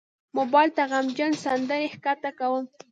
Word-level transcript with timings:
موبایل 0.37 0.69
ته 0.77 0.83
غمجن 0.91 1.31
سندرې 1.43 1.87
ښکته 1.95 2.31
کوم. 2.39 2.63